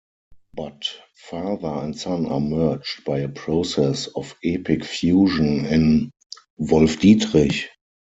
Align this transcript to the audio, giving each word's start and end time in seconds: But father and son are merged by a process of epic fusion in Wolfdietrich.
But 0.55 0.85
father 1.13 1.67
and 1.67 1.95
son 1.95 2.25
are 2.25 2.39
merged 2.39 3.05
by 3.05 3.19
a 3.19 3.29
process 3.29 4.07
of 4.07 4.35
epic 4.43 4.83
fusion 4.83 5.65
in 5.67 6.09
Wolfdietrich. 6.59 7.65